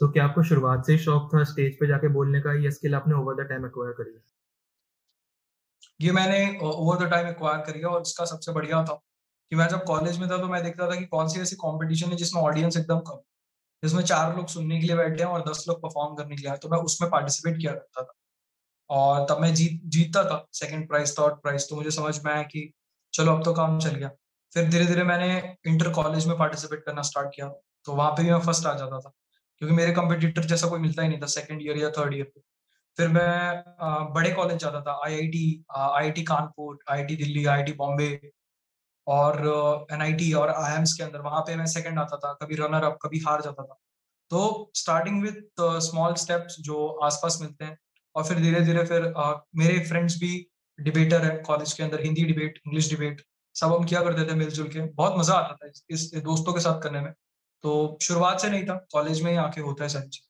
[0.00, 2.52] तो क्या आपको शुरुआत से शौक था स्टेज पे जाके बोलने का?
[2.54, 4.20] ये स्किल आपने ओवर द टाइम एक्वायर करी है।
[6.00, 8.94] ये मैंने ओवर द टाइम एक्वायर करी है और इसका सबसे बढ़िया था
[9.52, 12.10] कि मैं जब कॉलेज में था तो मैं देखता था कि कौन सी ऐसी कंपटीशन
[12.10, 13.18] है जिसमें ऑडियंस एकदम कम,
[13.82, 16.56] जिसमें चार लोग सुनने के लिए बैठे हैं और दस लोग परफॉर्म करने के लिए
[16.56, 18.14] तो मैं उसमें पार्टिसिपेट किया करता था
[18.90, 22.42] और तब मैं जीत, जीतता था। सेकंड प्राइज थर्ड प्राइज तो मुझे समझ में आया
[22.44, 22.72] कि
[23.12, 24.10] चलो, अब तो काम चल गया।
[24.54, 27.48] फिर धीरे धीरे मैंने इंटर कॉलेज में पार्टिसिपेट करना स्टार्ट किया।
[27.86, 29.12] तो वहाँ पे भी मैं फ़र्स्ट आ जाता था
[29.60, 32.40] क्योंकि मेरे कंपटीटर जैसा कोई मिलता ही नहीं था सेकेंड ईयर या थर्ड ईयर पे।
[32.98, 38.08] फिर मैं बड़े कॉलेज जाता था IIT IIT Kanpur IIT Delhi IIT Bombay
[39.06, 39.38] और
[39.92, 43.18] एनआईटी और आईएम्स के अंदर। वहाँ पे मैं सेकंड आता था कभी रनर अप कभी
[43.18, 43.78] हार जाता था।
[44.30, 47.76] तो स्टार्टिंग विथ स्मॉल स्टेप्स जो आसपास मिलते हैं
[48.14, 50.46] और फिर धीरे धीरे फिर uh, मेरे फ्रेंड्स भी
[50.78, 53.22] डिबेटर है कॉलेज के अंदर हिंदी डिबेट इंग्लिश डिबेट
[53.56, 56.80] सब हम किया करते थे मिलजुल के। बहुत मज़ा आता था इस, दोस्तों के साथ
[56.82, 57.12] करने में।
[57.64, 60.26] तो शुरुआत से नहीं था कॉलेज में ही आके होता है सारी चीज़।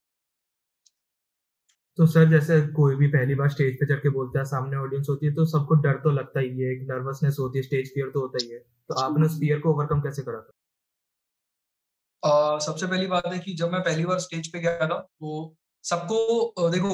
[1.99, 5.07] तो सर जैसे कोई भी पहली बार स्टेज पे चढ़ के बोलता है सामने ऑडियंस
[5.11, 8.11] होती है तो सबको डर तो लगता ही है एक नर्वसनेस होती है स्टेज फियर
[8.11, 10.53] तो होता ही है। तो आपने उस फियर को ओवरकम कैसे करा था?
[12.23, 15.55] uh, सबसे पहली बात है कि जब मैं पहली बार स्टेज पे गया था तो
[15.85, 16.91] सबको देखो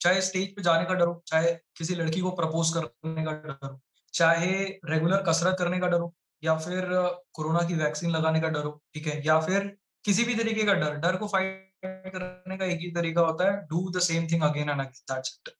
[0.00, 3.58] चाहे स्टेज पे जाने का डर हो चाहे किसी लड़की को प्रपोज करने का डर
[3.64, 3.80] हो
[4.14, 4.52] चाहे
[4.84, 6.88] रेगुलर कसरत करने का डर हो या फिर
[7.32, 9.22] कोरोना की वैक्सीन लगाने का डर हो ठीक है?
[9.26, 13.20] या फिर किसी भी तरीके का डर डर को फाइट करने का एक ही तरीका
[13.20, 15.52] होता है do the same thing again and again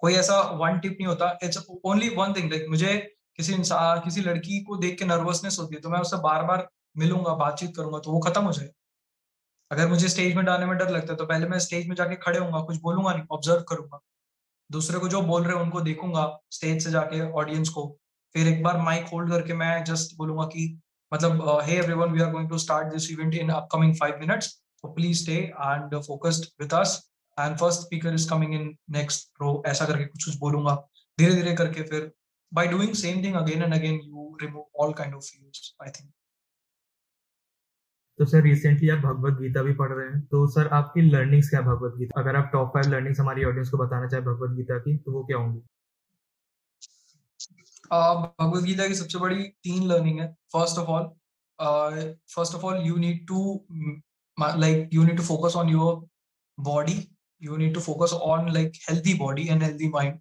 [0.00, 2.94] कोई ऐसा वन टिप नहीं होता it's only one thing like मुझे
[3.36, 6.68] किसी इंसान किसी लड़की को देख के नर्वसनेस होती है तो मैं उससे बार बार
[6.96, 8.68] मिलूँगा, बातचीत करूँगा तो वो खत्म हो जाए।
[9.70, 12.16] अगर मुझे स्टेज में डालने में डर लगता है तो पहले मैं स्टेज में जाके
[12.16, 14.00] खड़े होऊँगा, कुछ बोलूँगा नहीं ऑब्ज़र्व करूँगा।
[14.72, 17.86] दूसरे को जो बोल रहे हैं, उनको देखूँगा स्टेज से जाके ऑडियंस को।
[18.34, 20.66] फिर एक बार माइक होल्ड करके मैं जस्ट बोलूँगा कि
[21.12, 24.92] मतलब hey everyone we are going to start this event in upcoming five minutes so
[24.94, 26.98] please stay and focused with us
[27.38, 30.74] and first speaker is coming in next row ऐसा करके कुछ कुछ बोलूँगा।
[31.18, 32.10] धीरे धीरे करके फिर,
[32.52, 36.08] by doing same thing again and again, you remove all kind of fears, i think.
[38.22, 41.60] तो सर रिसेंटली आप भगवत गीता भी पढ़ रहे हैं। तो सर, आपकी लर्निंग्स क्या
[41.62, 42.20] भगवत गीता?
[42.20, 45.22] अगर आप टॉप फाइव लर्निंग्स हमारी ऑडियंस को बताना चाहे भगवत गीता की तो वो
[45.24, 45.60] क्या होंगी?
[47.90, 51.08] भगवत गीता की सबसे बड़ी तीन लर्निंग है। First of all
[52.34, 53.42] first of all you need to
[54.38, 55.94] like you need to focus on your
[56.58, 56.96] body
[57.42, 60.20] you need to focus on like healthy body and healthy mind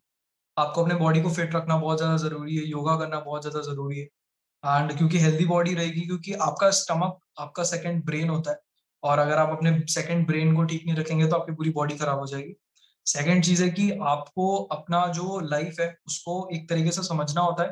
[0.58, 4.00] आपको अपने बॉडी को फिट रखना बहुत ज़्यादा ज़रूरी है योगा करना बहुत ज़्यादा ज़रूरी
[4.00, 4.08] है।
[4.64, 8.58] एंड क्योंकि हेल्दी बॉडी रहेगी, क्योंकि आपका स्टमक आपका सेकेंड ब्रेन होता है।
[9.04, 12.20] और अगर आप अपने सेकेंड ब्रेन को ठीक नहीं रखेंगे तो आपकी पूरी बॉडी खराब
[12.20, 12.54] हो जाएगी।
[13.06, 17.64] सेकेंड चीज़ है कि आपको अपना जो लाइफ है, उसको एक तरीके से समझना होता
[17.64, 17.70] है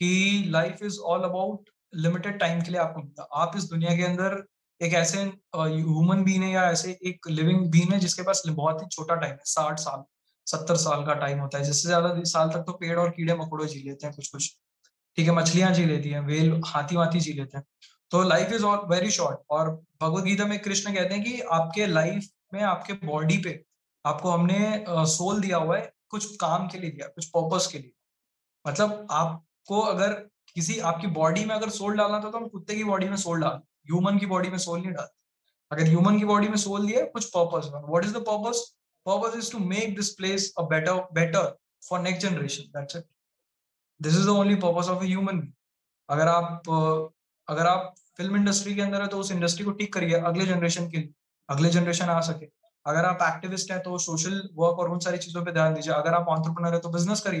[0.00, 4.02] कि life is all about limited time के लिए आपको मिलता आप इस दुनिया के
[4.04, 4.42] अंदर
[4.80, 5.18] एक ऐसे
[5.56, 9.32] ह्यूमन बीन है या ऐसे एक लिविंग बीन है जिसके पास बहुत ही छोटा टाइम
[9.32, 10.02] है, साठ साल,
[10.46, 13.66] सत्तर साल का टाइम होता है। जिससे ज़्यादा साल तक तो पेड़ और कीड़े मकोड़े
[13.66, 14.50] जी लेते हैं कुछ कुछ
[15.18, 17.64] ठीक है, मछलियाँ जी लेती हैं, वेल हाथी वाथी जी लेते हैं।
[18.10, 19.70] तो life is all very short और
[20.02, 23.62] भगवत गीता में कृष्ण कहते हैं कि आपके लाइफ में, आपके बॉडी पे
[24.04, 27.92] आपको हमने सोल दिया हुआ है, कुछ काम के लिए दिया, कुछ पर्पस के लिए।
[28.64, 30.12] मतलब आपको अगर
[30.54, 33.40] किसी, आपकी बॉडी में अगर सोल डालना था तो हम कुत्ते की बॉडी में सोल
[33.40, 35.18] डाल ह्यूमन की बॉडी में सोल नहीं डालते।
[35.70, 38.64] अगर ह्यूमन की बॉडी में सोल दिया कुछ purpose what is the purpose
[39.06, 41.56] purpose is to make this place a better better
[41.88, 43.04] for next generation that's it
[44.00, 45.42] this is the only purpose of human
[46.08, 46.68] अगर आप
[47.48, 50.88] अगर आप फ़िल्म इंडस्ट्री के अंदर है तो उस इंडस्ट्री को ठीक करिए अगले जनरेशन
[50.90, 51.12] के लिए,
[51.48, 52.46] अगले जनरेशन आ सके।
[52.86, 56.14] अगर आप एक्टिविस्ट हैं तो सोशल वर्क और उन सारी चीज़ों पे ध्यान दीजिए। अगर
[56.14, 57.40] आप ऑन्टरप्रनर है तो बिज़नेस करिए,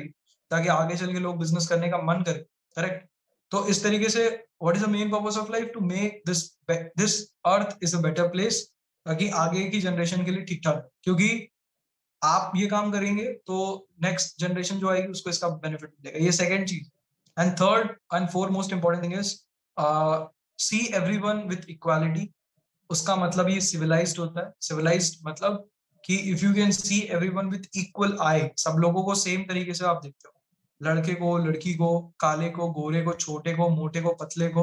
[0.50, 2.42] ताकि आगे चल के लोग बिज़नेस करने का मन करें
[2.76, 3.06] करेक्ट
[3.52, 4.26] तो इस तरीके से
[4.62, 8.28] what is the main purpose of life to make this this earth is a better
[8.28, 8.62] place
[9.06, 11.28] ताकि आगे की जनरेशन के लिए ठीक ठाक क्योंकि
[12.22, 16.66] आप ये काम करेंगे तो नेक्स्ट जनरेशन जो आएगी, उसको इसका बेनिफिट मिलेगा। ये second
[16.68, 16.88] cheese.
[17.36, 19.34] And third and four most important thing is
[20.58, 22.30] see every one with equality
[22.90, 25.68] उसका मतलब ये सिविलाइज्ड होता है। सिविलाइज्ड मतलब
[26.04, 29.74] कि if you can see every one with equal eye सब लोगों को सेम तरीके
[29.74, 30.40] से आप देखते हो।
[30.80, 34.62] लड़के को, लड़की को, काले को, गोरे को, छोटे को, मोटे को, पतले को,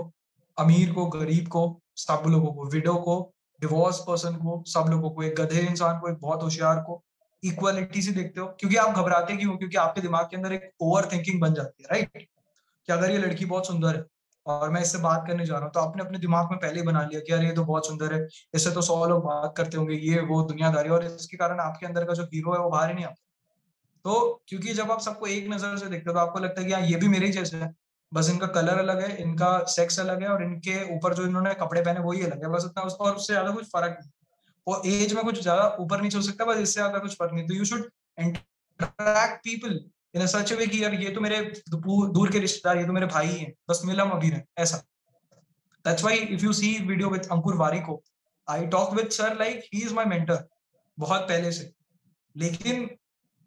[0.58, 5.24] अमीर को, गरीब को, सब लोगों को। विडो को डिवोर्स पर्सन को, सब लोगों को।
[5.24, 7.04] एक गधे इंसान को, एक बहुत होशियार को
[7.43, 11.10] इक्वालिटी से देखते हो, क्योंकि आप घबराते क्यों क्योंकि आपके दिमाग के अंदर एक ओवर
[11.12, 14.06] थिंकिंग बन जाती है राइट कि अगर ये लड़की बहुत सुंदर है
[14.45, 16.86] और मैं इससे बात करने जा रहा हूँ तो आपने अपने दिमाग में पहले ही
[16.86, 19.78] बना लिया कि यार ये तो बहुत सुंदर है, इससे तो सौ लोग बात करते
[19.78, 22.89] होंगे, ये वो दुनियादारी और इसके कारण आपके अंदर का जो हीरो है वो बाहर
[22.89, 23.21] ही नहीं आता।
[24.06, 26.73] तो क्योंकि जब आप सबको एक नज़र से देखते हो तो आपको लगता है कि
[26.73, 27.73] हाँ ये भी मेरे ही जैसे है।
[28.12, 31.82] बस इनका कलर अलग है, इनका सेक्स अलग है, और इनके ऊपर जो इन्होंने कपड़े
[31.82, 34.10] पहने वही अलग है, बस इतना और उससे ज़्यादा कुछ फ़र्क नहीं।
[34.67, 37.34] वो एज में कुछ ज़्यादा ऊपर नीचे हो सकता है, बस इससे ज़्यादा कुछ फ़र्क
[37.34, 39.80] नहीं। तो you should interact people
[40.15, 43.27] in such way कि यार ये तो मेरे दूर के रिश्तेदार, ये तो मेरे भाई
[43.30, 44.77] हैं, बस मिलम अभी रहे ऐसा।
[45.86, 48.01] That's why if you see video with Ankur Warikoo
[48.47, 50.47] I talk with sir like he is my mentor
[50.97, 51.71] बहुत पहले से।
[52.36, 52.89] लेकिन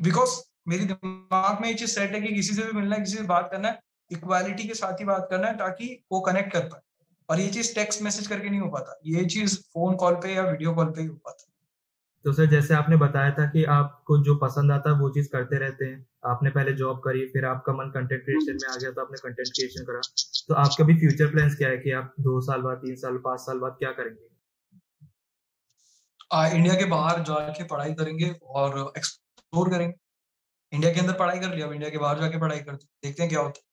[0.00, 3.16] बिकॉज़ मेरी दिमाग में ये चीज़ सेट है कि किसी से भी मिलना है, किसी
[3.16, 3.80] से बात करना है
[4.11, 6.80] इक्वालिटी के साथ ही बात करना है ताकि वो कनेक्ट कर पाए।
[7.31, 10.43] और ये चीज़ टेक्स्ट मैसेज करके नहीं हो पाता। ये चीज़ फ़ोन कॉल पे या
[10.43, 11.47] वीडियो कॉल पे ही हो पाता।
[12.25, 15.59] तो सर जैसे आपने बताया था कि आपको जो पसंद आता है वो चीज़ करते
[15.59, 19.01] रहते हैं। आपने पहले जॉब करी फिर आपका मन कंटेंट क्रिएशन में आ गया तो
[19.01, 20.01] आपने कंटेंट क्रिएशन करा।
[20.49, 23.40] तो आपके भी फ्यूचर प्लान्स क्या है कि आप दो साल बाद तीन साल पाँच
[23.40, 24.29] साल बाद क्या करेंगे?
[26.33, 29.95] आ, इंडिया के बाहर जाके पढ़ाई करेंगे और एक्सप्लोर करेंगे।
[30.73, 33.40] इंडिया के अंदर पढ़ाई कर लिया इंडिया के बाहर जाके पढ़ाई करते देखते हैं क्या
[33.40, 33.64] होता है।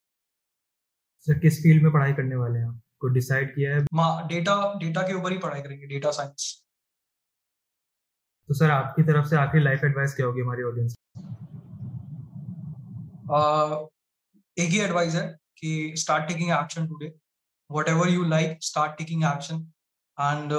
[1.26, 2.80] सर किस फ़ील्ड में पढ़ाई करने वाले हैं आप?
[3.00, 3.80] को डिसाइड किया है।
[4.28, 6.54] डेटा डेटा के ऊपर ही पढ़ाई करेंगे डेटा साइंस
[8.48, 10.94] तो सर आपकी तरफ़ से आखिरी लाइफ एडवाइस क्या होगी हमारी ऑडियंस
[14.56, 15.26] एक ही एडवाइस है
[15.58, 17.12] कि start taking action today
[17.88, 19.60] whatever you like start taking action
[20.18, 20.52] and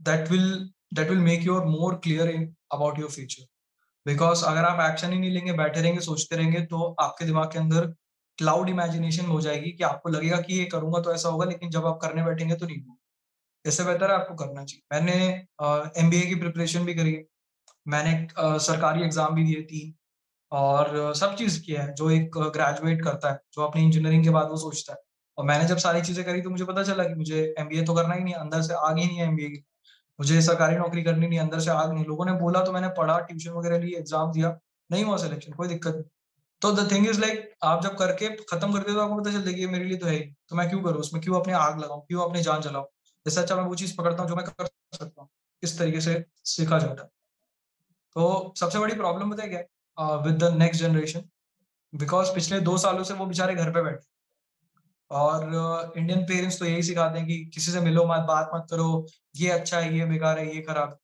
[0.00, 0.48] that will
[0.94, 3.46] that will make you more clear in about your future
[4.06, 7.58] because अगर आप एक्शन ही नहीं लेंगे बैठे रहेंगे सोचते रहेंगे तो आपके दिमाग के
[7.58, 7.94] अंदर
[8.38, 11.86] क्लाउड इमेजिनेशन हो जाएगी कि आपको लगेगा कि ये करूँगा तो ऐसा होगा, लेकिन जब
[11.86, 12.96] आप करने बैठेंगे तो नहीं होगा।
[13.64, 15.14] इससे बेहतर है आपको करना चाहिए। मैंने
[16.02, 17.24] एमबीए की प्रिपरेशन भी करी है।
[17.86, 19.94] मैंने सरकारी एग्ज़ाम भी दिए तीन।
[20.52, 24.48] और सब चीज़ किया है, जो एक ग्रेजुएट करता है, जो अपनी इंजीनियरिंग के बाद
[24.50, 24.98] वो सोचता है।
[25.38, 28.14] और मैंने जब सारी चीज़ें करी तो मुझे पता चला कि मुझे एमबीए तो करना
[28.14, 29.64] ही नहीं अंदर से आग ही नहीं है एम की।
[30.18, 33.18] मुझे सरकारी नौकरी करनी नहीं, अंदर से आग नहीं। लोगों ने बोला तो मैंने पढ़ा
[33.20, 34.58] ट्यूशन वगैरह लिए एग्ज़ाम दिया।
[34.90, 36.04] नहीं हुआ सिलेक्शन कोई दिक्कत नहीं।
[36.62, 39.50] तो द थिंग इज़ लाइक आप जब करके खत्म करते हो तो आपको पता चलता
[39.50, 40.18] है मेरे लिए तो है
[40.48, 41.00] तो मैं क्यों करूँ?
[41.00, 42.00] उसमें क्यों अपने आग लगाऊँ?
[42.08, 42.84] क्यों अपनी जान चलाऊं
[43.26, 45.28] इससे अच्छा मैं वो चीज़ पकड़ता हूँ जो मैं कर सकता हूँ।
[45.62, 47.08] इस तरीके से सीखा जाता है।
[48.16, 50.16] तो सबसे बड़ी प्रॉब्लम बताए क्या?
[50.16, 51.22] With the next generation
[51.92, 54.06] because पिछले दो सालों से वो बेचारे घर पे बैठे।
[55.10, 59.06] और इंडियन पेरेंट्स तो यही सिखाते हैं कि किसी से मिलो मत, बात मत करो।
[59.36, 60.96] ये अच्छा है, ये बेकार है, ये खराब है।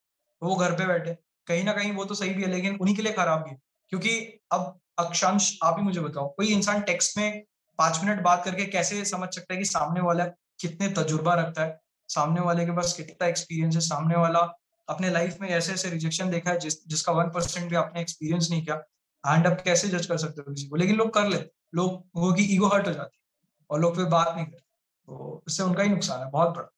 [0.43, 3.03] वो घर पे बैठे। कहीं ना कहीं वो तो सही भी है, लेकिन उन्हीं के
[3.03, 3.57] लिए खराब भी
[3.93, 4.19] क्योंकि
[4.53, 7.44] अब अक्षांश आप ही मुझे बताओ। कोई इंसान टेक्स्ट में
[7.78, 10.24] पाँच मिनट बात करके कैसे समझ सकता है कि सामने वाला
[10.61, 11.80] कितने तजुर्बा रखता है?
[12.09, 13.80] सामने वाले के पास कितना एक्सपीरियंस है?
[13.80, 14.40] सामने वाला
[14.88, 18.48] अपने लाइफ में ऐसे ऐसे रिजेक्शन देखा है जिस जिसका वन परसेंट भी आपने एक्सपीरियंस
[18.50, 18.83] नहीं किया।
[19.26, 20.76] हैंड अप कैसे जज कर सकते हो किसी को?
[20.76, 23.24] लेकिन लोग कर लेते लोग वो की ईगो हर्ट हो जाती है
[23.70, 24.64] और लोग फिर बात नहीं करते।
[25.07, 26.70] तो इससे उनका ही नुकसान है बहुत बड़ा।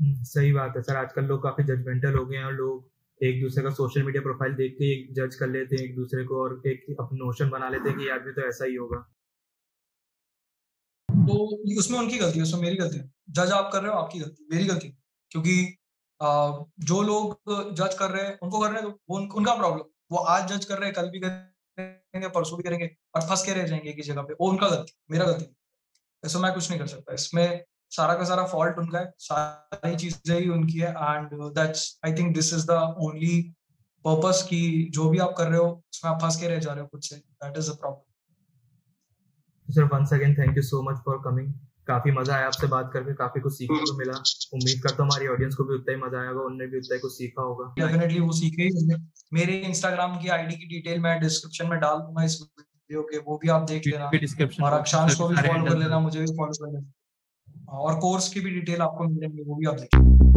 [0.00, 2.89] हम्म, सही बात है सर। आजकल लोग काफ़ी जजमेंटल हो गए हैं और लोग
[3.20, 6.42] एक दूसरे का सोशल मीडिया प्रोफ़ाइल देख के जज कर लेते हैं एक दूसरे को
[6.42, 8.98] और एक नोशन बना लेते हैं कि यार भी तो ऐसा ही होगा।
[11.08, 11.34] तो
[11.78, 14.46] उसमें उनकी गलती है, उसमें मेरी गलती है। जज आप कर रहे हो, आपकी गलती
[14.52, 14.88] मेरी गलती
[15.32, 15.76] क्योंकि
[16.84, 20.52] जो लोग जज कर रहे हैं, उनको कर रहे हैं तो उनका प्रॉब्लम वो आज
[20.52, 23.90] जज कर रहे हैं, कल भी करेंगे, परसों भी करेंगे और फंस के रह जाएँगे
[23.90, 25.46] एक जगह पे। वो उनका गलती मेरा गलती
[26.22, 30.38] ऐसा मैं कुछ नहीं कर सकता। इसमें सारा का सारा फॉल्ट उनका है सारी चीज़ें
[30.38, 32.76] ही उनकी है and that's I think this is the
[33.06, 33.40] only
[34.04, 36.80] purpose की जो भी आप कर रहे हो उसमें आप फंस के रह जा रहे
[36.80, 38.04] हो खुद से that is a problem
[39.68, 41.52] sir once again thank you so much for coming
[41.88, 44.16] काफ़ी मज़ा आया आपसे बात करके काफ़ी कुछ सीखने को मिला।
[44.54, 47.00] उम्मीद करता हूँ हमारी ऑडियंस को भी उतना ही मज़ा आएगा उनने भी उतना ही
[47.00, 48.96] कुछ सीखा होगा। डेफिनेटली वो सीखे ही
[49.32, 53.38] मेरे इंस्टाग्राम की आईडी की डिटेल मैं डिस्क्रिप्शन में डाल दूँगा इस वीडियो के वो
[53.42, 54.10] भी आप देख लेना।
[54.66, 56.90] और अक्षांश को भी फॉलो कर लेना मुझे भी फॉलो कर लेना।
[57.72, 60.29] और कोर्स की भी डिटेल आपको मिलेंगे वो भी आप देखिए